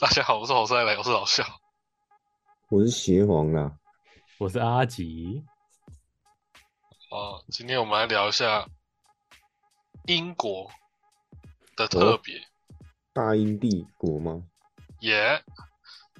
[0.00, 1.44] 大家好，我是侯赛雷，我是老肖。
[2.70, 3.76] 我是邪皇啦，
[4.38, 5.44] 我是阿吉。
[7.10, 8.66] 哦，今天我们来聊一下
[10.06, 10.70] 英国
[11.76, 12.40] 的特别。
[13.12, 14.42] 大英帝国吗？
[15.00, 15.44] 耶，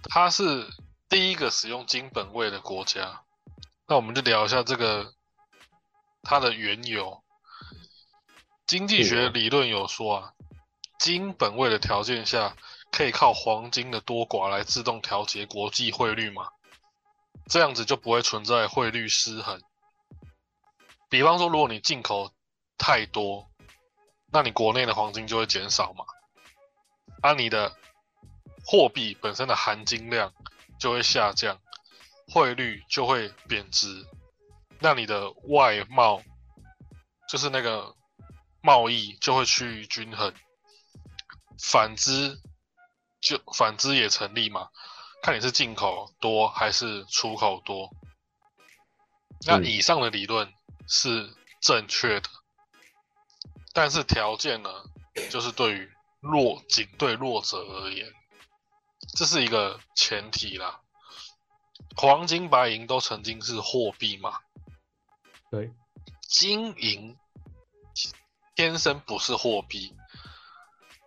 [0.03, 0.69] 它是
[1.09, 3.23] 第一个使用金本位的国家。
[3.89, 5.15] 那我们就聊一下这个
[6.21, 7.23] 它的缘由。
[8.67, 10.35] 经济学理论有说啊，
[10.99, 12.55] 金本位的条件下，
[12.91, 16.49] 可以靠黄金的多寡来自动调节国际汇率吗？
[17.49, 19.61] 这样子就不会存在汇率失衡。
[21.09, 22.33] 比方说，如果你进口
[22.79, 23.51] 太多，
[24.33, 26.05] 那你国内的黄金就会减少嘛，
[27.23, 27.77] 而你的
[28.65, 30.33] 货币本身的含金量
[30.79, 31.61] 就会下降，
[32.29, 34.07] 汇率就会贬值，
[34.79, 36.23] 那你的外贸
[37.29, 37.95] 就是那个
[38.61, 40.33] 贸易就会趋于均衡。
[41.59, 42.41] 反之，
[43.21, 44.69] 就反之也成立嘛，
[45.23, 47.91] 看你是进口多还是出口多。
[49.47, 50.53] 那以上的理论。
[50.93, 52.29] 是正确的，
[53.73, 54.69] 但是条件呢，
[55.31, 58.13] 就是对于弱仅对弱者而言，
[59.17, 60.81] 这是一个前提啦。
[61.97, 64.41] 黄金、白银都曾经是货币嘛？
[65.49, 65.71] 对，
[66.29, 67.17] 金银
[68.57, 69.95] 天生不是货币，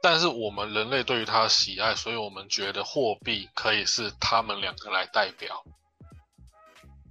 [0.04, 5.66] 但是我们人类对于它的喜爱，所以我们觉得货币可以是他们两个来代表，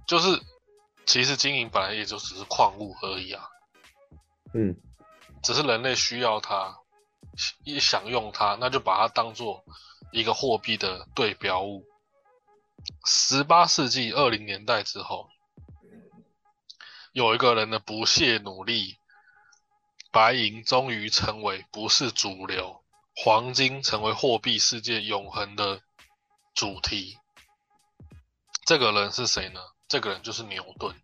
[0.07, 0.39] 就是。
[1.05, 3.49] 其实金银本来也就只是矿物而已啊，
[4.53, 4.73] 嗯，
[5.43, 6.79] 只是人类需要它，
[7.65, 9.65] 一想用它，那就把它当做
[10.13, 11.83] 一个货币的对标物。
[13.05, 15.27] 十八世纪二零年代之后，
[17.11, 18.95] 有一个人的不懈努力，
[20.09, 22.81] 白银终于成为不是主流，
[23.15, 25.81] 黄金成为货币世界永恒的
[26.53, 27.17] 主题。
[28.65, 29.59] 这个人是谁呢？
[29.87, 30.95] 这个人就是牛顿。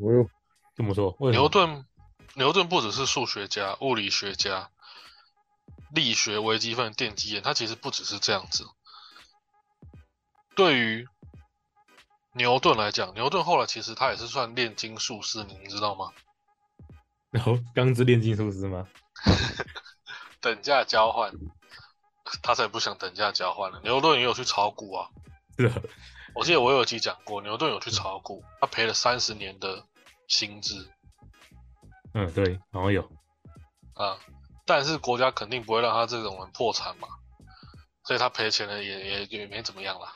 [0.00, 0.28] 我有
[0.74, 1.86] 这么说，牛顿，
[2.34, 4.70] 牛顿不只是数学家、物理学家、
[5.94, 8.66] 力学、微积分、电机眼，他其实不只是这样子。
[10.54, 11.08] 对于
[12.32, 16.12] 牛顿来讲，牛顿后来其实他也是算炼金术师，你知道吗？
[17.30, 18.86] 然后钢之炼金术师吗？
[20.40, 21.32] 等价交换，
[22.42, 23.80] 他才不想等价交换了。
[23.82, 25.08] 牛顿也有去炒股啊。
[25.58, 25.70] 是。
[26.34, 29.84] 我记得我有集讲过，牛顿有去炒股，他赔了三十年的
[30.28, 30.88] 薪资。
[32.14, 33.02] 嗯，对，好像有。
[33.94, 34.18] 啊，
[34.64, 37.08] 但是国家肯定不会让他这种人破产嘛，
[38.04, 40.12] 所以他赔钱了也也也没怎么样啦。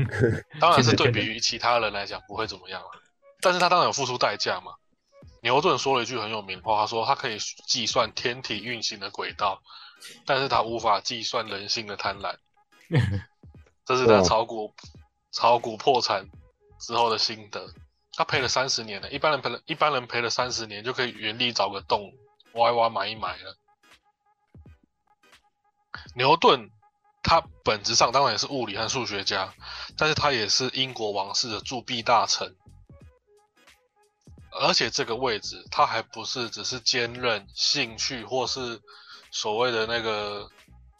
[0.60, 2.88] 当然是对比于其他人来讲不会怎么样了，
[3.40, 4.72] 但是他当然有付出代价嘛。
[5.44, 9.62] 牛顿说了一句很有名的话，他说他可以计算天体运行的轨道，
[10.24, 12.34] 但是他无法计算人性的贪婪。
[13.84, 14.74] 这是他炒股。
[15.36, 16.24] 炒股破产
[16.78, 17.68] 之后的心得，
[18.12, 19.10] 他赔了三十年了。
[19.10, 22.12] 一般人赔了，一般人赔了三十年就可以原地找个洞
[22.52, 23.56] 挖一挖埋一埋了。
[26.14, 26.70] 牛顿
[27.20, 29.52] 他本质上当然也是物理和数学家，
[29.96, 32.54] 但是他也是英国王室的铸币大臣，
[34.60, 38.80] 而且这个位置他还不是只是兼任兴趣或是
[39.30, 40.50] 所谓的那个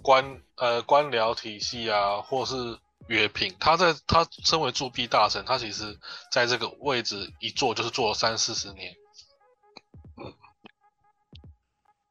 [0.02, 2.78] 官呃官僚体系啊，或是。
[3.06, 6.00] 约聘，他在他身为铸币大臣，他其实
[6.32, 8.94] 在这个位置一坐就是坐了三四十年，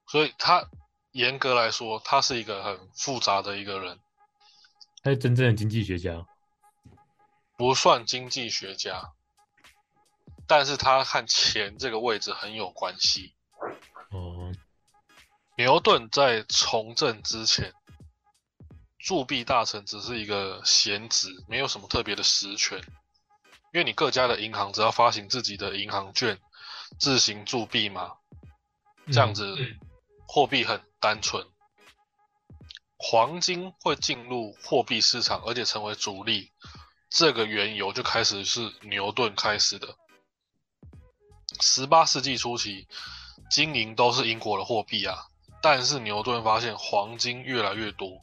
[0.05, 0.69] 所以他
[1.09, 3.97] 严格来说，他是一个很复杂的一个人。
[5.01, 6.27] 他是真正的经济学家？
[7.57, 9.13] 不算经济学家，
[10.47, 13.35] 但是他和钱这个位置很有关系。
[14.11, 14.51] 哦，
[15.57, 17.73] 牛顿在从政之前。
[18.99, 22.79] 铸币大臣只是一个闲职，没有什么特别的实权。
[23.73, 26.39] 因为你各家的银行只要发行自己的银行券，
[26.97, 28.13] 自行铸币嘛，
[29.07, 29.57] 这样子
[30.25, 31.45] 货币很单纯。
[32.95, 36.53] 黄金会进入货币市场，而且成为主力，
[37.09, 39.97] 这个缘由就开始是牛顿开始的。
[41.65, 42.87] 十八世纪初期，
[43.49, 45.27] 金银都是英国的货币啊，
[45.61, 48.21] 但是牛顿发现黄金越来越多。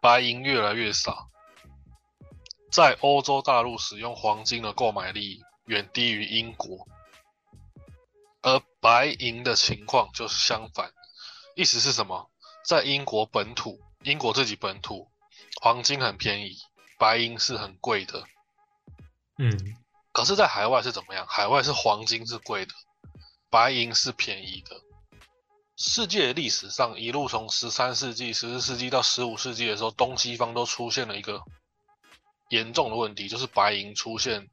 [0.00, 1.28] 白银越来越少，
[2.70, 6.86] 在欧洲大陆使用黄金的购买力远低于英国，
[8.40, 10.92] 而白银的情况就是相反。
[11.56, 12.30] 意思是什么？
[12.64, 15.10] 在英国本土，英国自己本土，
[15.60, 16.56] 黄金很便宜，
[16.98, 18.24] 白银是很贵的。
[19.38, 19.76] 嗯，
[20.12, 21.26] 可是，在海外是怎么样？
[21.28, 22.72] 海外是黄金是贵的，
[23.48, 24.76] 白银是便宜的。
[25.76, 31.42] 世界历史上一路从十三世纪、十四世纪到十五世纪的时候，东西方都出现了一个
[32.50, 34.50] 严重的问题，就是白银出现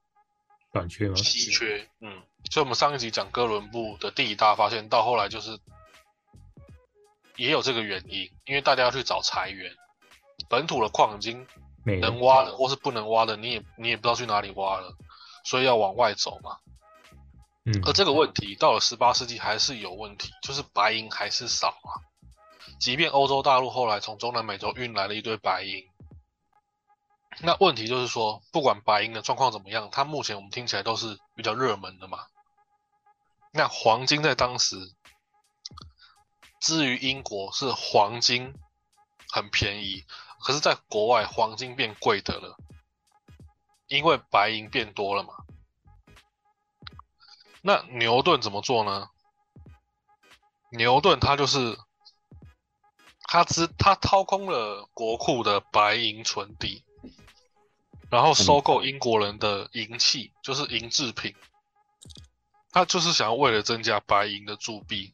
[0.72, 1.16] 短缺吗？
[1.16, 1.90] 稀缺。
[2.00, 5.60] 嗯，所以我们上一集讲哥伦布的第一大发现，到后来就是
[7.36, 9.76] 也有这个原因，因为大家要去找财源，
[10.48, 11.46] 本土的矿已经
[11.84, 14.96] 能挖的或是不能挖的，你也你也不知道去哪里挖了，
[15.48, 16.58] 所以要往外走嘛。
[17.64, 22.04] 嗯，而这个问题到了十八世纪还是有问题，就是白银还是少啊。
[22.82, 25.86] 即便欧洲大陆后来从中南美洲运来了一堆白银，
[27.40, 32.26] 那问题就是说，不管白银的状况怎么样，它目前我们听起来都是比较热门的嘛。
[33.54, 34.76] 那黄金在当时，
[36.60, 38.54] 至于英国是黄金
[39.30, 40.04] 很便宜，
[40.42, 42.58] 可是在国外黄金变贵的了，
[43.88, 45.34] 因为白银变多了嘛。
[47.62, 49.10] 那牛顿怎么做呢？
[50.72, 51.78] 牛顿他就是
[53.22, 56.84] 他知他掏空了国库的白银存底，
[58.10, 61.36] 然后收购英国人的银器，就是银制品。
[62.72, 65.14] 他就是想要为了增加白银的铸币，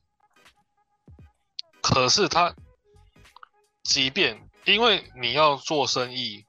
[1.81, 2.53] 可是他
[3.83, 6.45] 即便因为你要做生意，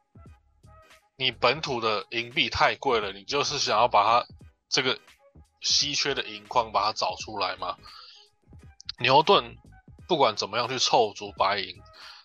[1.16, 4.26] 你本土的银币太贵了，你就是想要把它
[4.69, 4.99] 这个
[5.61, 7.76] 稀缺的银矿把它找出来嘛。
[8.99, 9.56] 牛顿
[10.08, 11.76] 不管怎么样去凑足白银，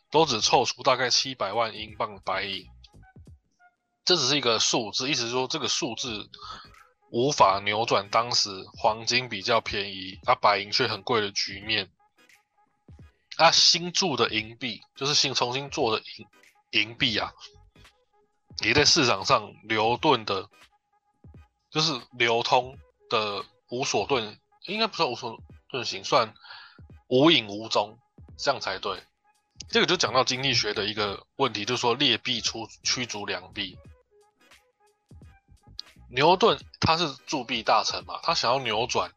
[0.10, 2.66] 都只凑出大概七百万英镑白银，
[4.06, 6.30] 这只是一个数字，意思是说这个数字
[7.12, 11.92] 无法扭转当时黄金比较便宜，而、白银却很贵的局面。
[13.38, 16.04] 啊，新铸的银币就是新重新做的
[16.72, 17.32] 银银币啊，
[18.62, 20.50] 你在市场上流动的，
[21.70, 22.78] 就是流通
[23.10, 26.34] 的无所遁，应该不算无所遁形，算
[27.08, 27.98] 无影无踪，
[28.38, 29.02] 这样才对。
[29.70, 33.78] 这个就讲到经济学的一个问题，就是说劣币出驱逐良币。
[36.12, 39.12] 牛顿他是铸币大臣嘛，他想要扭转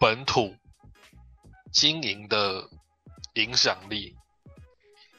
[0.00, 0.56] 本土
[1.72, 2.68] 经营的
[3.34, 4.16] 影响力，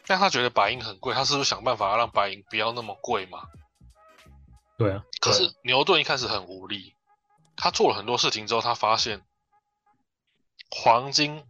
[0.06, 3.48] 但他觉得白银很贵，他是不是想办法要让白银不要那么贵嘛？
[4.78, 6.96] 对啊，可是牛顿一开始很无力，
[7.56, 9.24] 他做了很多事情之后，他发现
[10.70, 11.46] 黄金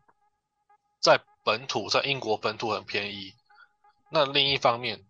[1.00, 3.34] 在本土，在英国本土很便宜。
[4.10, 5.06] 那另一方面，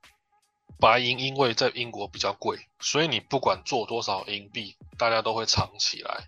[0.79, 6.27] 白银因为在英国比较贵，所以你不管做多少银币，大家都会藏起来。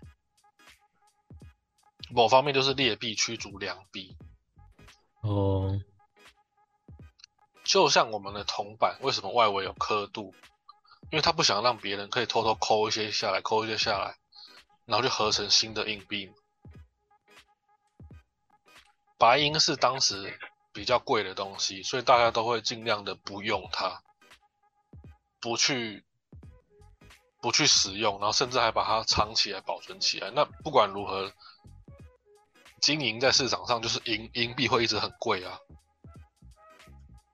[2.10, 4.16] 某方面就是劣币驱逐良币，
[5.22, 5.80] 哦，
[7.64, 10.34] 就像我们的铜板，为什么外围有刻度？
[11.10, 14.16] 因为他不想让别人可以偷偷抠一些下来，抠一些下来，
[14.84, 16.32] 然后就合成新的硬币。
[19.18, 20.38] 白银是当时
[20.72, 24.02] 比较贵的东西，所以大家都会尽量的不用它，
[25.40, 26.04] 不去
[27.40, 30.30] 不去使用，然后甚至还把它藏起来、保存起来。
[30.30, 31.32] 那不管如何，
[32.80, 35.58] 金银在市场上就是银银币会一直很贵啊。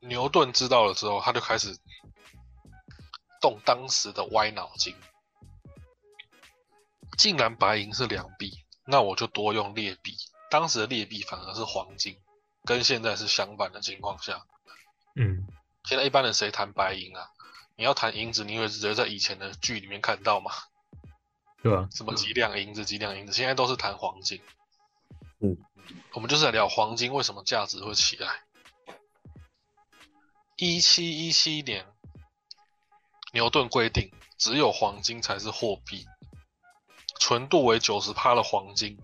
[0.00, 1.78] 牛顿知道了之后，他就开始
[3.40, 4.94] 动当时的歪脑筋。
[7.18, 10.16] 既然白银是良币，那我就多用劣币。
[10.50, 12.18] 当时的劣币反而是黄金，
[12.64, 14.44] 跟现在是相反的情况下。
[15.16, 15.46] 嗯，
[15.84, 17.30] 现在一般人谁谈白银啊？
[17.76, 20.50] 你要谈银子，你会直接在以前的剧里面看到吗？
[21.62, 21.88] 对啊？
[21.92, 24.40] 什么几两银子，几两银子，现在都是谈黄金。
[25.40, 25.56] 嗯，
[26.14, 28.44] 我们就是来聊黄金为什么价值会起来。
[30.62, 31.86] 一七一七年，
[33.32, 36.04] 牛顿规定只有黄金才是货币，
[37.18, 38.98] 纯度为九十帕的黄金，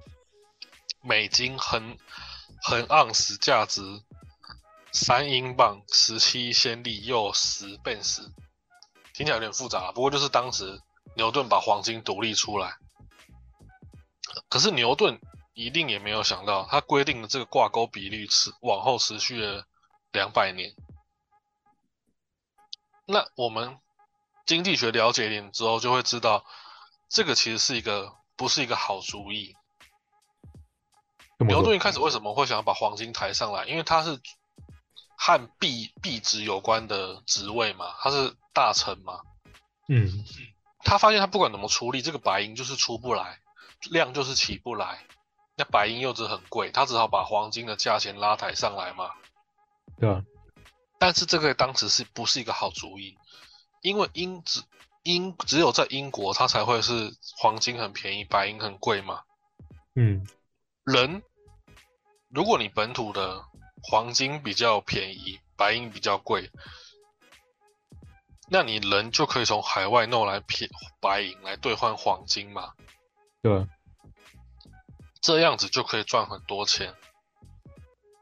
[1.01, 1.97] 美金横
[2.61, 3.81] 横盎司价值
[4.93, 8.21] 三英镑，十七先例又十便士，
[9.15, 10.79] 听起来有点复杂，不过就是当时
[11.17, 12.77] 牛顿把黄金独立出来。
[14.51, 15.19] 可是牛顿
[15.55, 19.67] 一定也没有想到，他规定的这个挂钩比率持往后持续了
[20.13, 20.71] 两百年。
[23.07, 23.79] 那我们
[24.45, 26.45] 经济学了解一点之后，就会知道
[27.09, 29.55] 这个其实是一个不是一个好主意。
[31.39, 33.65] 牛顿一开始为什么会想要把黄金抬上来？
[33.67, 34.19] 因为他是
[35.17, 39.21] 和币币值有关的职位嘛，他是大臣嘛。
[39.89, 40.25] 嗯，
[40.81, 43.39] 他发现他不管怎么处理，这个白银就是出不来，
[43.91, 45.07] 量就是起不来。
[45.57, 49.11] 那白银又是很贵，他只好把黄金的价钱拉抬上来嘛。
[49.99, 50.23] 对吧？
[50.99, 53.17] 但是这个当时是不是一个好主意？
[53.83, 54.63] 因为英只
[55.03, 59.23] 英只有在英国，它才会是黄金很便宜，白银很贵嘛。
[59.95, 60.27] 嗯，
[60.85, 61.23] 人
[62.29, 63.45] 如果你本土的
[63.83, 66.51] 黄金比较便宜，白银比较贵，
[68.49, 70.69] 那你人就可以从海外弄来骗
[71.01, 72.73] 白银来兑换黄金嘛，
[73.43, 73.67] 对？
[75.21, 76.95] 这样子就可以赚很多钱。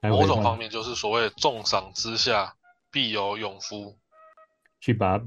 [0.02, 2.54] 某种方面就是所谓重赏之下
[2.94, 3.98] 必有勇夫，
[4.80, 5.20] 去把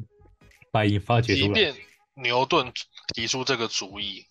[0.71, 1.47] 白银发掘出来。
[1.47, 1.75] 即便
[2.13, 2.71] 牛顿
[3.13, 4.25] 提出这个主意，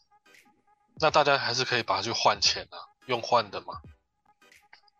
[0.98, 3.82] 那大家还是可以把它去换钱啊，用换的嘛。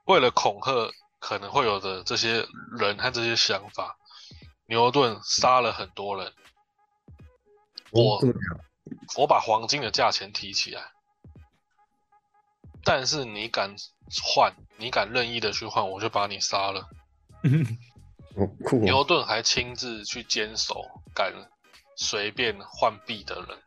[0.05, 2.47] 为了恐吓可能会有的这些
[2.79, 3.97] 人和这些想法，
[4.67, 6.31] 牛顿杀了很多人。
[7.91, 8.61] 我哦这么讲，
[9.17, 10.93] 我把黄金的价钱提起来，
[12.85, 13.75] 但是你敢
[14.23, 16.91] 换，你敢任意的去换，我就把你杀了。
[18.37, 21.33] 哦酷牛哦，顿还亲自去坚守敢
[21.97, 23.59] 随便换币的人，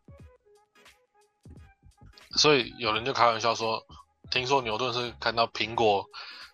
[2.37, 3.83] 所以有人就开玩笑说，
[4.29, 6.05] 听说牛顿是看到苹果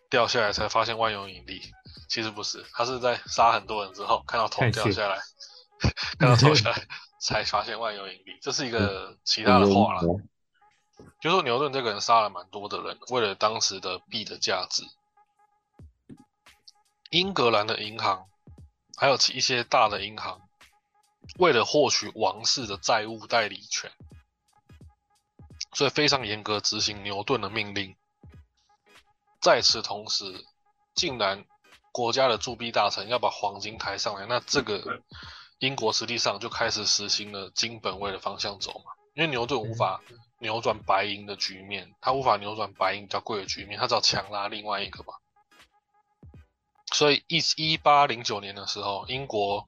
[0.09, 1.61] 掉下来才发现万有引力，
[2.07, 5.19] 其实不是，他是在杀很多人之后看到头掉下来，
[6.17, 6.87] 看到头下来
[7.19, 10.01] 才发现万有引力，这是一个其他的话啦。
[10.01, 10.19] 哦
[11.19, 14.83] 就说牛顿这个人杀了蛮多的人，为了当时的币的价值。
[17.15, 18.27] 英格兰的银行，
[18.97, 20.41] 还有其一些大的银行，
[21.39, 23.89] 为了获取王室的债务代理权，
[25.71, 27.95] 所以非常严格执行牛顿的命令。
[29.39, 30.43] 在此同时，
[30.93, 31.45] 竟然
[31.93, 35.01] 国家的铸币大臣要把黄金抬上来，那这个
[35.59, 40.01] 英国实际上就开始实行了金本位的方向走嘛，因为牛顿无法
[40.39, 45.13] 扭转白银的局面，他无法扭转白银比较贵的局面，他只好强拉另外一个嘛。
[46.95, 49.67] 所以一一八零九年的时候，英国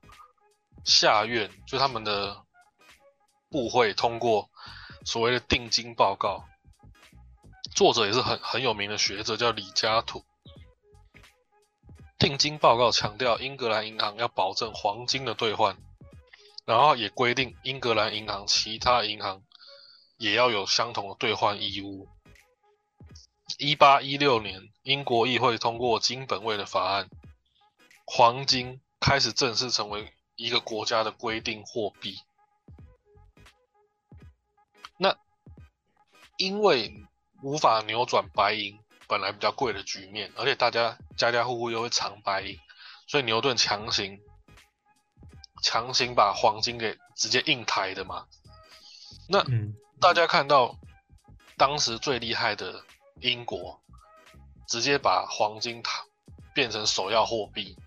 [0.86, 2.46] 下院就他们的
[3.50, 4.50] 部会通过
[5.04, 6.46] 所谓的定金报告，
[7.76, 10.24] 作者也是很很有名的学者，叫李嘉图。
[12.18, 15.78] 定金报告强调英格兰银行要保证黄金的兑换，
[16.64, 19.44] 然后也规定英格兰银行其他银行
[20.16, 22.08] 也要有相同的兑换义务。
[23.58, 27.10] 一八一六年，英国议会通过金本位的法案，
[28.10, 32.18] 黄金开始正式成为一个国家的规定货币。
[34.98, 35.16] 那
[36.38, 37.06] 因为
[37.44, 42.58] 无法扭转白银本来比较贵的局面，而且大家家家户户又会藏白银，
[43.08, 44.20] 所以牛顿强行
[45.62, 48.26] 强行把黄金给直接硬抬的嘛。
[49.28, 50.80] 那嗯，大家看到
[51.58, 52.86] 当时最厉害的
[53.20, 53.82] 英国，
[54.66, 56.06] 直接把黄金它
[56.54, 57.78] 变成首要货币，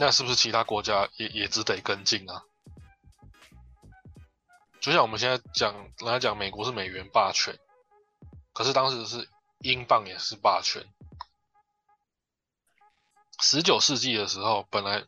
[0.00, 2.42] 那是不是其他国家也也只得跟进啊？
[4.80, 7.58] 就像我们现在讲，人家讲美国是美元霸权，
[8.54, 9.28] 可是当时是
[9.58, 10.86] 英镑也是霸权。
[13.42, 15.04] 十九世纪的时候，本来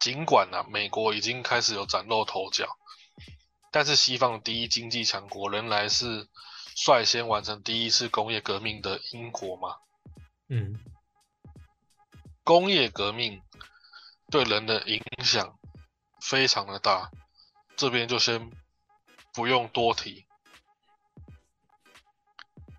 [0.00, 2.76] 尽管啊，美国已经开始有崭露头角，
[3.70, 6.28] 但是西方第一经济强国仍然是
[6.74, 9.76] 率先完成第一次工业革命的英国嘛。
[10.48, 10.80] 嗯，
[12.42, 13.42] 工业革命
[14.30, 15.58] 对人的影响
[16.20, 17.10] 非常的大，
[17.76, 18.50] 这边就先
[19.32, 20.26] 不用多提。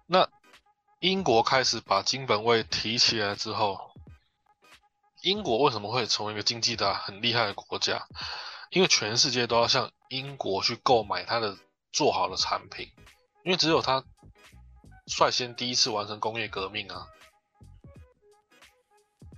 [0.05, 0.29] 那
[0.99, 3.93] 英国开始把金本位提起来之后，
[5.21, 8.07] 英国为什么会成为一个经济大很厉害的国家？
[8.69, 11.57] 因为全世界都要向英国去购买它的
[11.93, 12.91] 做好的产品，
[13.43, 14.03] 因为只有它
[15.05, 17.07] 率先第一次完成工业革命啊，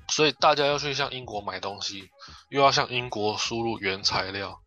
[0.10, 2.10] 所以大家要去向英国买东西，
[2.50, 4.62] 又要向英国输入原材料，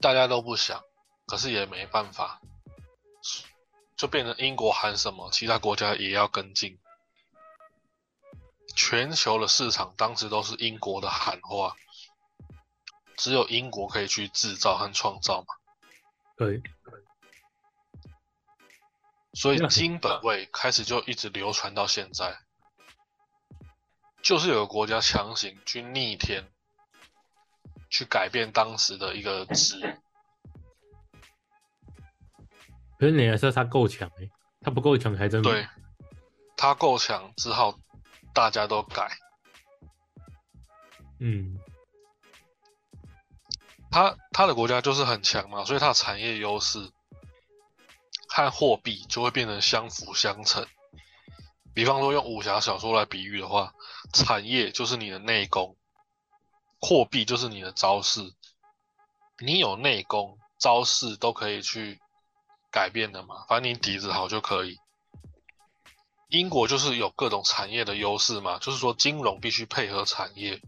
[0.00, 0.82] 大家都不想，
[1.26, 2.40] 可是也没办法，
[3.96, 6.78] 就变成英国喊什么，其他国家也要跟进。
[8.76, 11.74] 全球的市场当时都是英国的喊话，
[13.16, 15.46] 只有英国可以去制造和创造嘛，
[16.36, 16.62] 对，
[19.32, 22.38] 所以金本位开始就一直流传到现在，
[24.28, 26.44] 就是有个国家强行去逆天，
[27.88, 29.80] 去改变当时的一个值，
[33.00, 34.30] 可是你还说他够强诶，
[34.60, 35.66] 他不够强还真对，
[36.58, 37.78] 他够强，只好
[38.34, 39.16] 大家都改。
[41.20, 41.58] 嗯，
[43.90, 46.90] 他他的国家就是很强嘛，所以他的产业优势
[48.28, 50.66] 和货币就会变成相辅相成。
[51.74, 53.74] 比方说用武侠小说来比喻的话，
[54.12, 55.76] 产业就是你的内功，
[56.80, 58.34] 货币就是你的招式。
[59.38, 62.00] 你有内功，招式都可以去
[62.72, 64.78] 改变的嘛，反正你底子好就可以。
[66.28, 70.60] 英国就是有各种产业的优势嘛，就是说金融必须配合产业，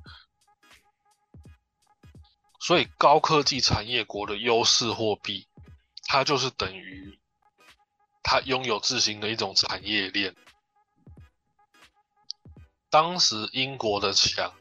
[2.61, 5.49] 所以高科技产业国的优势货币，
[6.05, 7.19] 它就是等于
[8.23, 10.35] 它拥有自行的一种产业链。
[12.91, 14.53] 当时英国的强，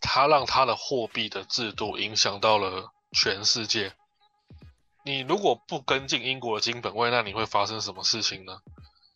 [0.00, 3.94] 它让它的货币的制度影响到了全世界。
[5.02, 8.60] 你如果不跟进英国的金本位，那你会发生什么事情呢？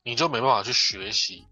[0.02, 1.46] 你就没办法去学习，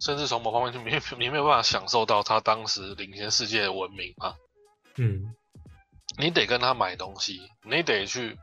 [0.00, 4.36] 甚至从某方面就没 你没有办法享受到他当时领先世界的文明啊。
[4.96, 5.34] 嗯，
[6.18, 8.38] 你得跟他买东西，你得去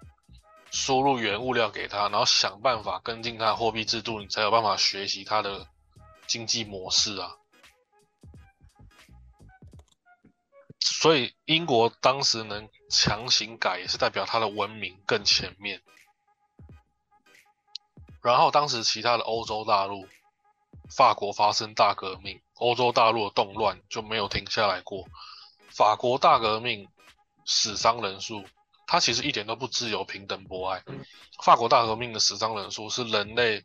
[0.71, 5.67] 输入原物料给他，然后想办法跟进他的货币制度，你才有办法学习他的
[6.33, 7.37] 经济模式啊。
[10.79, 15.83] 所以英国当时能强行改，也是代表他的文明更前面。
[18.23, 20.07] 然后当时其他的欧洲大陆，
[20.89, 25.07] 法国发生大革命，欧洲大陆的动乱就没有停下来过。
[25.69, 26.89] 法国大革命
[27.45, 28.43] 死伤人数，
[28.87, 30.83] 它其实一点都不自由、平等、博爱。
[31.43, 33.63] 法国大革命的死伤人数是人类，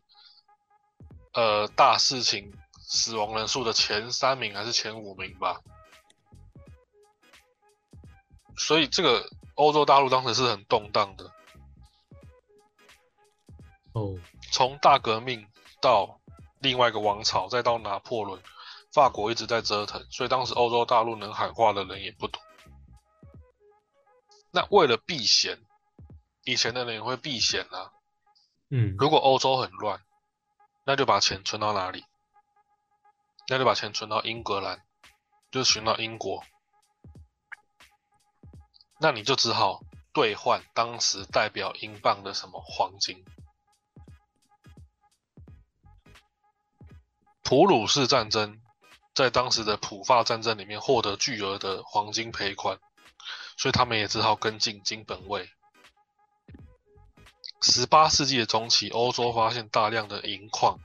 [1.39, 5.61] 呃，大事情死亡人数的前三名还是前五名吧？
[8.57, 11.31] 所以这个欧洲大陆当时是很动荡的。
[13.93, 14.19] 哦。
[14.51, 15.47] 从大革命
[15.81, 16.19] 到
[16.59, 18.41] 另外一个王朝，再到拿破仑，
[18.91, 22.41] 法国一直在折腾，所以当时欧洲大陆能喊话的人也不多。
[24.51, 25.57] 那为了避嫌，
[26.43, 27.93] 以前的人也会避嫌啊。
[28.71, 30.01] 嗯，如果欧洲很乱，
[30.89, 32.03] 那就把钱存到哪里？
[33.47, 34.83] 那就把钱存到英格兰，
[35.51, 36.43] 就存到英国。
[38.99, 43.23] 那你就只好兑换当时代表英镑的什么黄金。
[47.43, 48.59] 普鲁士战争
[49.13, 52.79] 在当时的普法战争里面获得巨额的黄金赔款，
[53.57, 55.51] 所以他们也只好跟进金本位。
[57.61, 60.79] 十八世纪的中期，欧洲发现大量的银矿，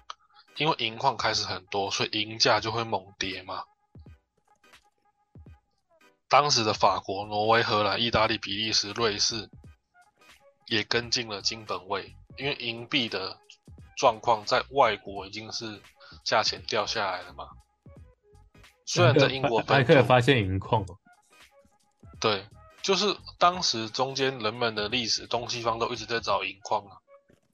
[0.57, 3.65] 因为银矿开始很多，所以银价就会猛跌嘛。
[6.29, 9.49] 当时的法国、挪威、荷兰、意大利、比利时、瑞士
[10.67, 13.39] 也跟进了金本位，因为银币的
[13.97, 15.83] 状况在外国已经是。
[16.23, 17.49] 价钱掉下来了嘛？
[18.87, 20.97] 虽然在英国还可以发现银矿哦。
[22.21, 22.47] 对，
[22.85, 26.99] 就是当时中间人们的历史，东西方都一直在找银矿啊。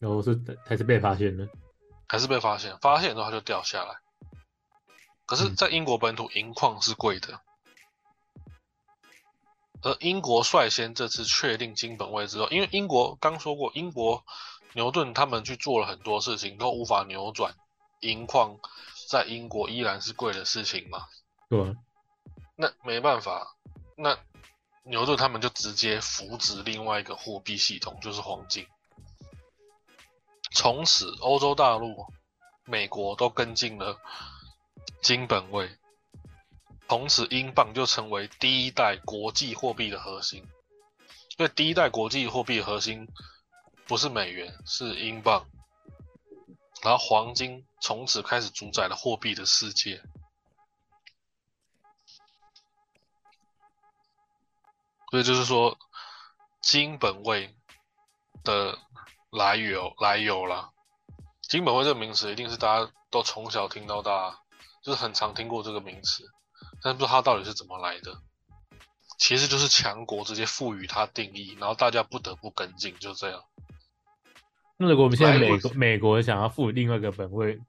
[0.00, 1.46] 然后是还是被发现了？
[2.08, 2.76] 还是被发现？
[2.80, 3.94] 发现之后它就掉下来。
[5.26, 7.40] 可是，在英国本土，银矿是贵的。
[9.82, 14.24] 而英国率先这次确定金本位之后，因为英国刚说过，英国
[14.72, 17.54] 牛顿他们去做了很多事情，都无法扭转。
[18.00, 18.58] 银矿
[19.08, 21.06] 在英国依然是贵的事情嘛？
[21.48, 21.76] 对。
[22.56, 23.54] 那没办法，
[23.96, 24.18] 那
[24.90, 28.66] 牛顿他们就直接扶植另外一个货币系统，就是黄金。
[30.52, 32.04] 从此，欧洲大陆、
[32.64, 33.96] 美国都跟进了
[35.00, 35.70] 金本位，
[36.88, 40.44] 从此英镑就成为第一代国际货币的核心。
[41.38, 43.06] 因为第一代国际货币的核心
[43.86, 45.46] 不是美元，是英镑。
[46.82, 50.02] 然后黄金从此开始主宰了货币的世界，
[55.10, 55.76] 所以就是说，
[56.62, 57.54] 金本位
[58.44, 58.78] 的
[59.30, 60.70] 来由来由啦。
[61.42, 64.38] 金本位这个名词一定是大家都从小听到大，
[64.84, 66.24] 就是很常听过这个名词，
[66.82, 68.16] 但不知道它到底是怎么来的。
[69.18, 73.42] 其实就是强国直接赋予它定义，然后大家不得不跟进，就这样。
[74.78, 77.60] 那如果我们现在美国美国想要赋予另外一个本位，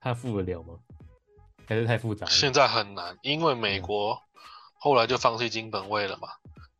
[0.00, 0.78] 它赋得了吗？
[1.66, 2.24] 还是太复杂？
[2.26, 4.22] 现在很难，因为美国
[4.78, 6.28] 后来就放弃金本位了嘛。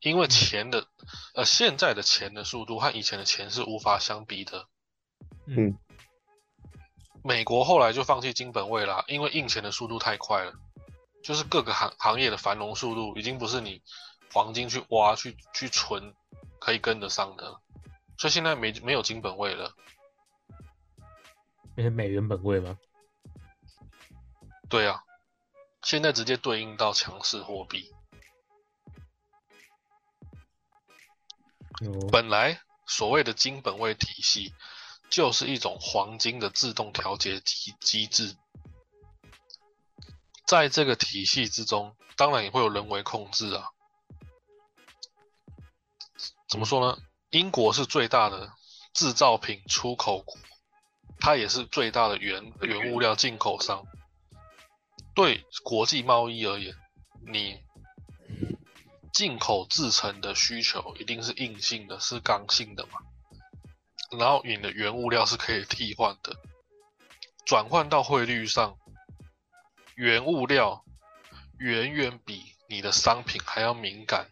[0.06, 0.86] 因为钱的，
[1.34, 4.68] 呃，现在的钱的速度和以前的钱是无法相比的。
[5.46, 5.76] 嗯，
[7.24, 10.52] 美国后来就放弃金本位了，因为印钱的速度太快了，
[11.24, 13.82] 就是各个行行业的繁荣速度已经不是你
[14.32, 16.14] 黄金去挖去去存
[16.60, 17.60] 可以跟得上的。
[18.16, 19.74] 所以现在没没有金本位了，
[21.74, 22.78] 那些美元本位吗？
[24.68, 25.02] 对啊，
[25.82, 27.92] 现在直接对应到强势货币。
[32.10, 34.54] 本来所谓的金本位体系，
[35.10, 38.36] 就是一种黄金的自动调节机机制，
[40.46, 43.70] 在这个体系之中，当然也会有人为控制啊。
[46.48, 46.98] 怎么说呢？
[47.30, 48.52] 英国是最大的
[48.94, 50.38] 制造品出口国，
[51.18, 53.84] 它也是最大的原原物料进口商。
[55.14, 56.74] 对国际贸易而言，
[57.32, 57.60] 你
[59.16, 63.00] 进口制成的需求一定是硬性的，是刚性的嘛？
[64.18, 66.36] 然后你的原物料是可以替换的，
[67.46, 68.76] 转换到汇率上，
[69.94, 70.84] 原物料
[71.58, 74.28] 远远比你的商品还要敏感。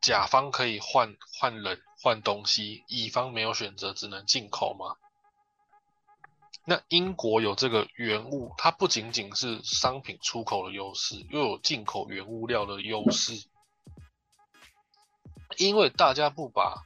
[0.00, 4.94] 甲方可以换换人换东西，乙方没有选择，只能进口吗？
[6.68, 13.32] 那英国有这个原物，它不仅仅是商品出口的优势，又有进口原物料的优势。
[15.56, 16.84] 因为大家不把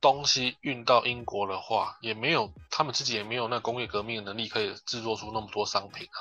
[0.00, 6.18] 东西运到英国的话，也没有他们自己也没有那工业革命的能力，可以制作出那么多商品啊。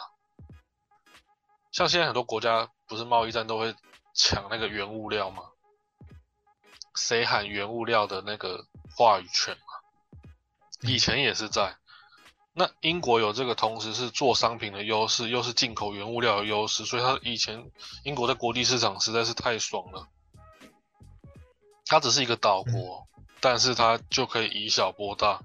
[1.72, 3.76] 像现在很多国家不是贸易战都会
[4.16, 5.44] 抢那个原物料吗？
[6.96, 8.66] 谁喊原物料的那个
[8.98, 10.32] 话语权嘛？
[10.82, 11.78] 以前也是在。
[12.54, 17.72] 那英国有这个，同时是做商品的优势，又是进口原物料的优势，所以它以前
[18.04, 20.08] 英国在国际市场实在是太爽了。
[21.86, 23.08] 它只是一个岛国，
[23.40, 25.42] 但是它就可以以小博大。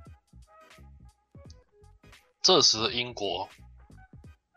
[2.43, 3.49] 这时的英国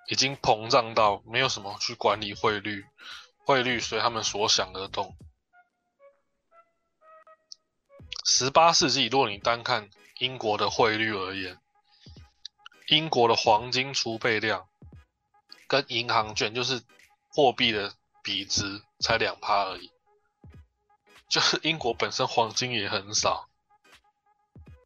[0.09, 2.85] 已经膨胀到没有什么去管理汇率，
[3.45, 5.15] 汇率随他们所想而动。
[8.25, 11.57] 十八世纪，如果你单看英国的汇率而言，
[12.87, 14.67] 英国的黄金储备量
[15.67, 16.81] 跟银行券就是
[17.29, 19.91] 货币的比值才两趴而已，
[21.29, 23.49] 就是英国本身黄金也很少，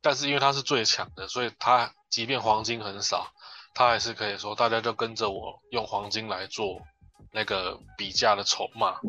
[0.01, 3.31] 但是因为它是最强的，所以它即便黄金很少，
[3.73, 6.81] 它还是可以说大家就跟着我用黄金来做
[7.31, 8.99] 那个比价的筹码。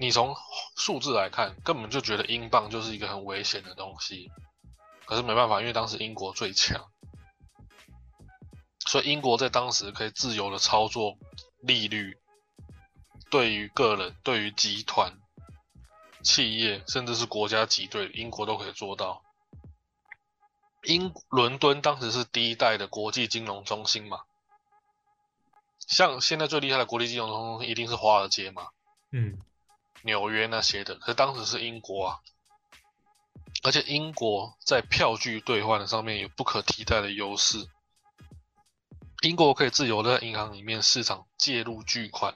[0.00, 0.34] 你从
[0.76, 4.30] 数字来看，根本就觉得英镑就是一个很危险的东西，
[5.04, 6.90] 可是没办法，因为当时英国最强。
[8.90, 11.16] 所以英国在当时可以自由的操作
[11.60, 12.18] 利率，
[13.30, 15.16] 对于个人、对于集团、
[16.24, 19.22] 企业，甚至是国家级队，英国都可以做到。
[20.82, 24.22] 英伦敦当时是第一代的国际金融中心嘛，
[25.86, 28.70] 像现在最厉害的国际金融中心一定是华尔街嘛，
[29.12, 29.38] 嗯，
[30.02, 32.18] 纽约那些的，可当时是英国啊，
[33.62, 37.68] 而且英国在票据兑换的上面有不可替代的优势。
[39.22, 42.34] 英国可以自由的在银行里面市场介入巨款，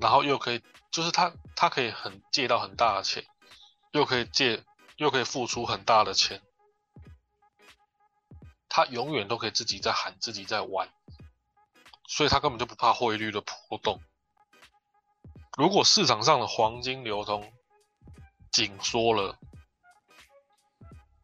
[0.00, 3.24] 然后又可以，就是他他可以很借到很大的钱，
[3.90, 4.62] 又可以借，
[4.96, 6.40] 又可以付出很大的钱，
[8.68, 10.88] 他永远都可以自己在喊，自己在玩，
[12.08, 14.00] 所以他根本就不怕汇率的波动。
[15.58, 17.52] 如果市场上的黄金流通
[18.52, 19.36] 紧缩了，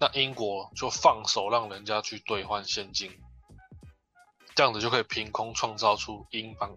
[0.01, 3.23] 那英国就放手让人家去兑换现金。
[4.57, 6.75] 这样子就可以凭空创造出英镑，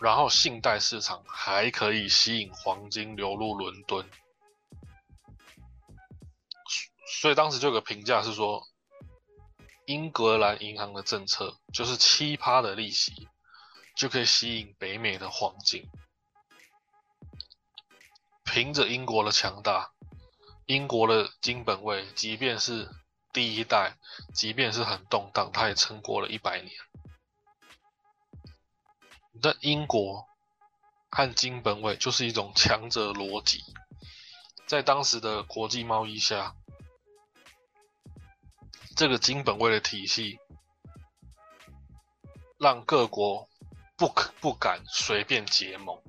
[0.00, 4.08] 然后信贷市场还可以吸引黄金流入伦敦，
[7.20, 8.66] 所以当时就有个评价是说，
[9.84, 13.28] 英格兰银行的政策就是七趴的利息
[13.94, 15.86] 就可以吸引北美的黄金，
[18.42, 19.92] 凭着英国的强大，
[20.64, 22.88] 英国的金本位，即便是。
[23.34, 23.98] 第一代，
[24.32, 26.72] 即便是很动荡，它也撑过了一百年。
[29.42, 30.24] 那英国
[31.10, 33.64] 和金本位就是一种强者逻辑，
[34.68, 36.54] 在当时的国际贸易下，
[38.94, 40.38] 这个金本位的体系
[42.56, 43.48] 让各国
[43.96, 46.00] 不可不敢随便结盟，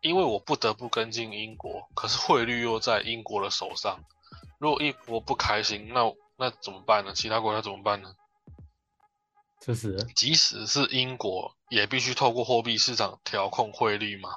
[0.00, 4.04] 因为我不得不跟进英国，可是汇率又在英国的手上。
[4.60, 7.14] 如果一国不开心，那那怎么办呢？
[7.14, 8.14] 其他国家怎么办呢？
[9.58, 14.36] 就是，即使是英国，也必须透过货币市场调控汇率嘛，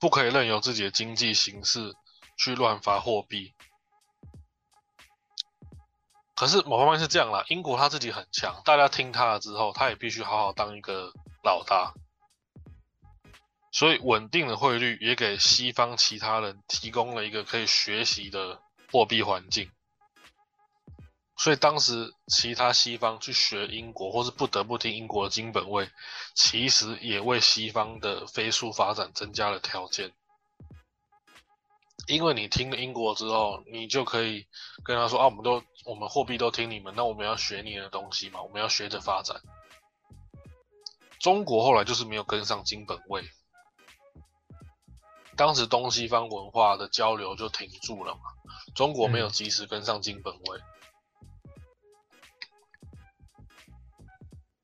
[0.00, 1.94] 不可以任由自己的经济形势
[2.36, 3.54] 去乱发货币。
[6.34, 11.12] 可是某方面是这样啦，英国他自己很强，大家听他了之后，他也必须好好当一个
[11.44, 11.94] 老大。
[13.70, 18.60] 所以稳定的汇率也给西方其他人提供了一个可以学习的。
[18.92, 19.70] 货币环境，
[21.36, 25.88] 所以当时其他西方去学英国，或是不得不听英国的金本位，
[26.34, 30.12] 其实也为西方的飞速发展增加了条件。
[32.06, 34.46] 因为你听了英国之后，你就可以
[34.82, 39.40] 跟他说：“啊，我们都我们货币都听你们，那我们要学你的东西嘛，我们要学着发展。”
[41.20, 43.22] 中国后来就是没有跟上金本位。
[45.40, 48.20] 当时东西方文化的交流就停住了嘛，
[48.74, 50.60] 中国没有及时跟上金本位。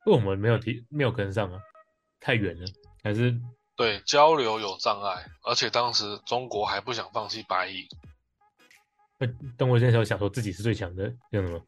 [0.04, 1.58] 为我们没有提没有跟上啊，
[2.20, 2.66] 太远了，
[3.02, 3.40] 还是
[3.74, 7.88] 对交流有障碍，而且当时中国还不想放弃白银。
[9.20, 11.58] 呃，邓国先生想说自己是最强的，这样吗？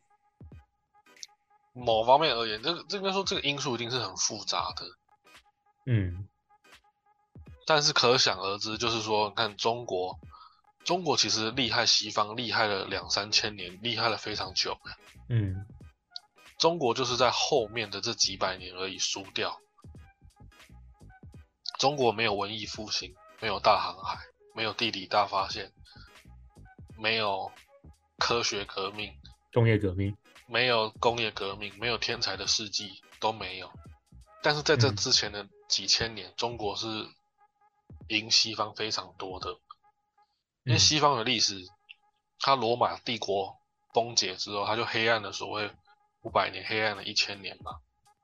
[1.73, 4.85] 某方面而言，这个这边说这个因素一定是很复杂的。
[5.87, 6.29] 嗯，
[7.69, 10.19] 但是可想而知，就是说，看中国，
[10.85, 14.79] 中国其实厉害西方，厉害了两三千年，厉害了非常久。
[15.29, 15.67] 嗯，
[16.59, 19.61] 中国就是在后面的这几百年而已输掉。
[21.79, 24.19] 中国没有文艺复兴，没有大航海，
[24.55, 25.71] 没有地理大发现，
[26.97, 27.53] 没有
[28.17, 29.13] 科学革命，
[29.53, 33.71] 工业革命，没有工业革命，没有天才的事迹，都没有。
[34.43, 36.87] 但是在这之前的几千年，中国是
[38.09, 39.59] 赢西方非常多的，
[40.65, 41.67] 因为西方的历史，
[42.39, 43.59] 它罗马帝国
[43.93, 45.71] 崩解之后，它就黑暗了所谓
[46.23, 47.81] 五百年，黑暗了一千年嘛。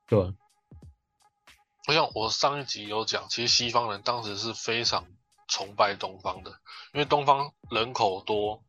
[0.06, 0.34] 对。
[1.86, 5.06] 我想我上一集有讲，其实西方人当时是非常
[5.48, 6.50] 崇拜东方的，
[6.92, 8.62] 因为东方人口多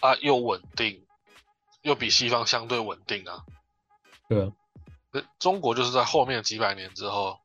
[0.00, 1.06] 啊，又稳定，
[1.82, 3.44] 又比西方相对稳定啊。
[4.28, 4.50] 对。
[5.40, 7.39] 中国就是在后面几百年之后，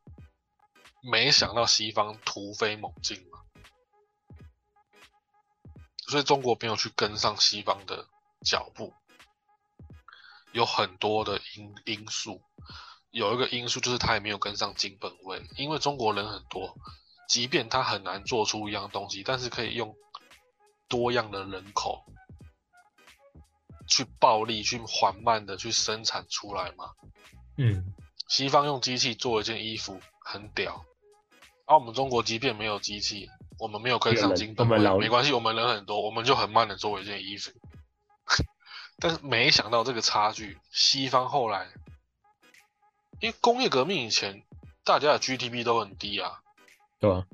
[1.07, 3.39] 没想到西方突飞猛进嘛，
[6.07, 8.07] 所以中国没有去跟上西方的
[8.43, 8.93] 脚步，
[10.51, 12.41] 有很多的因因素，
[13.11, 16.75] 有一个因素就是他也没有跟上金本位，因为中国人很多，
[17.29, 19.95] 即便他很难做出一样东西，但是可以用
[20.87, 22.03] 多样的人口
[23.87, 26.91] 去暴力、去缓慢的去生产出来嘛。
[27.57, 27.93] 嗯，
[28.27, 30.83] 西方用机器做一件衣服很屌，
[31.65, 37.51] 而我们中国即便没有机器，我们没有跟上京东，没关系，我们人很多，我们就很慢的做一件衣服。
[38.99, 41.67] 但是没想到这个差距，西方后来，
[43.19, 44.43] 因为工业革命以前，
[44.83, 46.41] 大家的 GDP 都很低啊，
[46.99, 47.25] 对吧？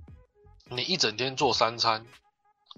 [0.65, 2.07] 你一整天做三餐，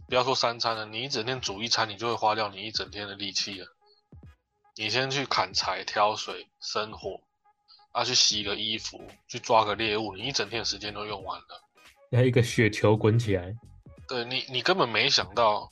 [0.07, 3.67] 不要说三餐了，你一整天煮一餐，你就会花掉你一整天的力气了。
[4.75, 7.21] 你先去砍柴、挑水、生火。
[7.93, 11.63] 啊，去洗个衣服，去抓个猎物，你一整天的时间都用完了。
[12.10, 13.56] 然后一个雪球滚起来。
[14.08, 15.71] 对你，你根本没想到，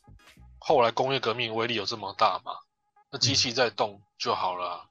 [0.59, 2.53] 后来工业革命威力有这么大嘛？
[3.11, 4.87] 那机器在动就好了。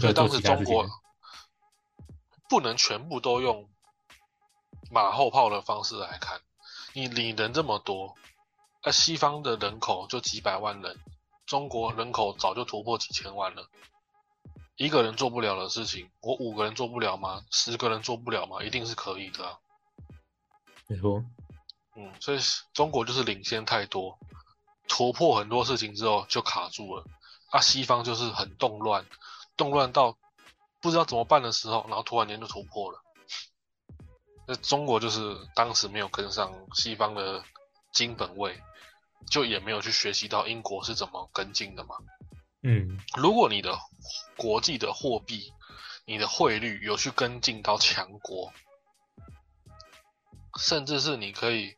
[0.00, 0.88] 所以当时中国
[2.48, 3.68] 不能全部都用
[4.90, 6.40] 马后炮的方式来看。
[6.92, 8.14] 你你人这么多，
[8.84, 10.96] 那西方的人口就几百万人，
[11.44, 13.68] 中国人口早就突破几千万了。
[14.76, 17.44] 一个人做不了的事情，我五个人做不了吗？
[17.50, 18.62] 十个人做不了吗？
[18.62, 19.58] 一定是可以的。
[20.86, 21.24] 没错，
[21.94, 22.38] 嗯，所以
[22.72, 24.18] 中国就是领先太多，
[24.88, 27.04] 突破很多事情之后就卡住了。
[27.50, 29.06] 啊，西方就是很动乱，
[29.56, 30.16] 动乱到
[30.80, 33.00] 不知道怎么办的时候，然后突然间就突破了。
[34.46, 37.42] 那中国就是当时没有跟上西方的
[37.92, 38.60] 金本位，
[39.30, 41.96] 就也没有去学习到英国是怎么跟进的嘛。
[42.66, 43.78] 嗯，如果你的
[44.38, 45.52] 国际的货币，
[46.06, 48.52] 你的汇率有去跟进到强国，
[50.58, 51.76] 甚至是你可以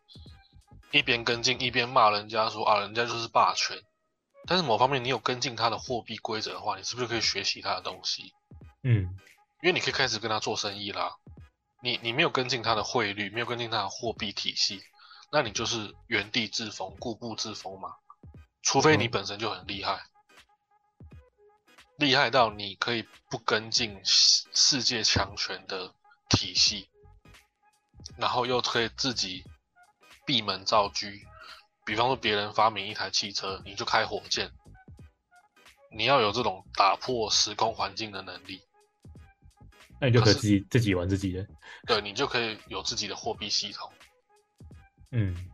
[0.92, 3.76] 一边跟进一边骂人家说啊，人家就是霸权。
[4.46, 8.32] 但是某方面你有跟进他的货币规则的话，你是不是可以学习他的东西？
[8.84, 9.18] 嗯，
[9.60, 11.16] 因为你可以开始跟他做生意啦。
[11.82, 14.80] 你你没有跟进他的汇率，没有跟进他的货币体系，
[15.32, 17.96] 那你就是原地自封、固步自封嘛。
[18.62, 20.00] 除非你本身就很厉害。
[21.98, 25.94] 厉害到你可以不跟进世界强权的
[26.28, 26.88] 体系，
[28.18, 29.44] 然后又可以自己
[30.26, 31.06] 闭门造车。
[31.84, 34.50] 比方说，别人发明一台汽车，你就开火箭。
[35.90, 38.60] 你要有这种打破时空环境的能力，
[40.00, 41.46] 那你就可以自己自己玩自己的。
[41.86, 43.90] 对你就可以有自己的货币系统。
[45.12, 45.50] 嗯。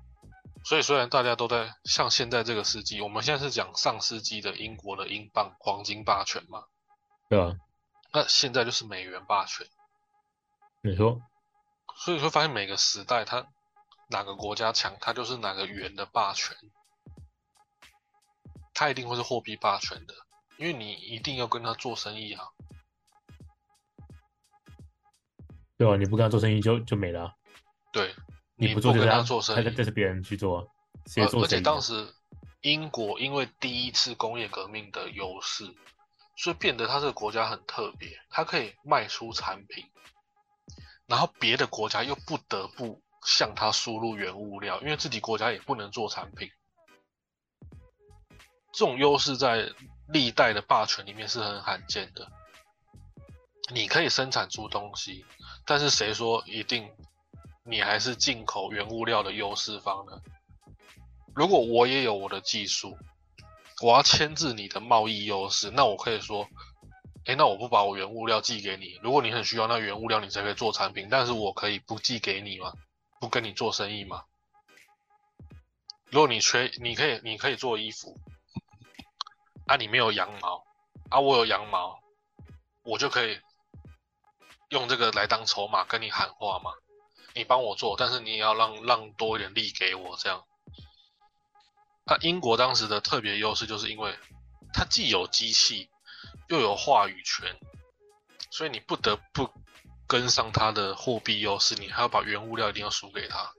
[0.64, 6.64] 所以，虽然大家都在像现在这个世纪，我们现在是讲上世纪的英国的英镑黄金霸权嘛？
[7.28, 7.56] 对啊。
[8.12, 9.66] 那现在就是美元霸权。
[10.80, 11.20] 没错。
[11.96, 13.46] 所以会发现每个时代，它
[14.08, 16.56] 哪个国家强，它就是哪个元的霸权。
[18.74, 20.14] 它一定会是货币霸权的，
[20.58, 22.44] 因为你一定要跟他做生意啊。
[25.76, 27.34] 对啊，你不跟他做生意就就没了。
[27.92, 28.14] 对。
[28.68, 30.66] 你不做跟他做生意，这是别人去做。
[31.16, 32.06] 而且当时
[32.60, 35.64] 英国因为第一次工业革命的优势，
[36.36, 39.84] 所以变得它这个国家很特别，它可以卖出产品，
[41.06, 46.48] 然后别的国家又不得不向他输入原物料，因为自己国家也不能做产品。
[48.72, 49.70] 这种优势在
[50.08, 52.26] 历代的霸权里面是很罕见的。
[53.72, 55.24] 你可以生产出东西，
[55.66, 56.88] 但是谁说一定
[57.64, 60.20] 你还是进口原物料的优势方呢？
[61.34, 62.98] 如果我也有我的技术，
[63.80, 66.48] 我要牵制你的贸易优势，那我可以说，
[67.24, 72.72] 哎，那我不把我原物料寄给你，如果你很需要那原物料，你才可以做产品，但是我可以不寄给你吗？
[73.20, 74.24] 不跟你做生意吗？
[76.10, 78.18] 如果你缺，你可以，你可以做衣服，
[79.66, 80.64] 啊，你没有羊毛，
[81.08, 81.98] 啊，我有羊毛，
[82.82, 83.40] 我就可以
[84.68, 86.72] 用这个来当筹码跟你喊话嘛。
[87.34, 90.44] 你帮我做，但是你也要让让多一点力给我，这样。
[92.04, 94.18] 那英国当时的特别优势，就是因为
[94.72, 95.88] 它既有机器，
[96.48, 97.58] 又有话语权，
[98.50, 99.48] 所以你不得不
[100.06, 103.52] 跟上它的货币优势，你还要把原物料一定要输给他，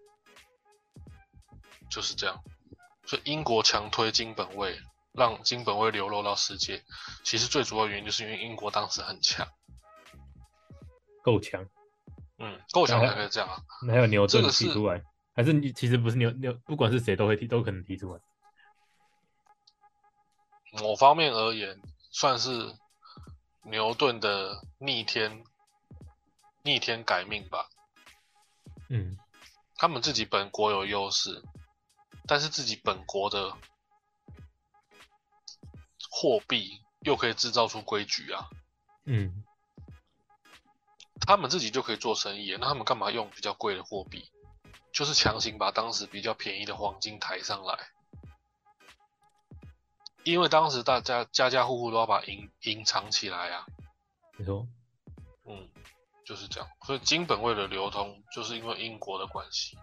[1.90, 2.44] 就是这样。
[3.06, 4.80] 所以英国强推金本位，
[5.14, 6.84] 让金本位流落到世界，
[7.24, 9.48] 其实最主要原因就是因为英国当时很强，
[11.24, 11.66] 够强，
[12.44, 13.50] 嗯，够强才可以这样
[13.88, 15.02] 还有牛顿这个是提出来，
[15.34, 18.20] 还是你其实不是牛牛，不管是谁都会提，都可能提出来。
[20.74, 21.80] 某方面而言，
[22.12, 22.76] 算是
[23.64, 25.44] 牛顿的逆天
[26.64, 27.70] 逆天改命吧。
[28.90, 29.18] 嗯，
[29.76, 31.42] 他们自己本国有优势，
[32.28, 33.56] 但是自己本国的
[36.10, 38.50] 货币又可以制造出规矩啊，
[39.06, 39.44] 嗯，
[41.26, 44.30] 他们自己就可以做生意，那他们干嘛用比较贵的货币？
[44.92, 47.80] 就是强行把当时比较便宜的黄金抬上来，
[50.24, 53.66] 因为当时大家家家户户都要把银银藏起来啊，
[54.38, 54.68] 没错，
[55.46, 55.68] 嗯，
[56.24, 56.70] 就是这样。
[56.86, 59.76] 所以金本位的流通，就是因为英国的关系。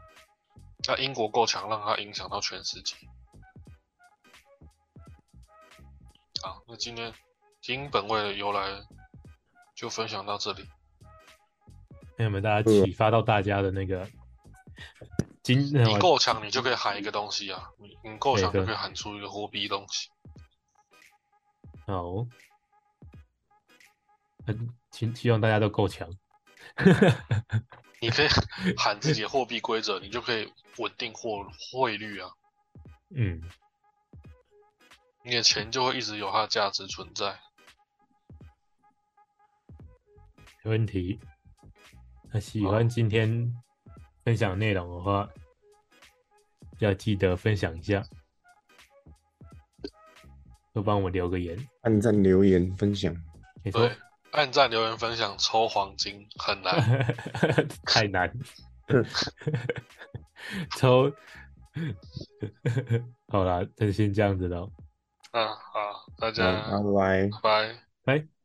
[0.87, 2.95] 那英国够强，让它影响到全世界。
[6.41, 7.13] 好，那今天
[7.61, 8.87] 金本位的由来
[9.75, 10.69] 就分享到这里。
[12.21, 14.07] 让我们大家启发到大家的那个
[15.43, 17.71] 金，你够强，你就可以喊一个东西啊！
[17.79, 20.11] 你你够强，就可以喊出一个货币东西。
[21.87, 22.27] 好，
[24.47, 26.07] 很希希望大家都够强。
[28.03, 28.29] 你可以
[28.77, 32.31] 喊自己的货币规则，你就可以稳定货汇率啊！
[33.09, 33.41] 嗯，
[35.25, 37.41] 你的钱就会一直有它的价值存在。
[40.63, 41.19] 没问题。
[42.33, 43.53] 那喜欢今天
[44.25, 45.29] 分享内容的话，
[46.79, 48.03] 要记得分享一下，
[50.73, 51.59] 都帮我留个言。
[51.83, 53.15] 按赞、留言、分享，
[53.65, 53.97] 没错对，，
[54.33, 56.75] 按赞、留言、分享，抽黄金很难。
[57.85, 58.33] 太难。
[60.77, 61.13] 抽，
[63.29, 64.71] 好啦，那就先这样子喽，
[65.33, 67.31] 嗯，好，大好，家拜拜。
[67.31, 68.19] 拜拜。
[68.19, 68.40] 拜。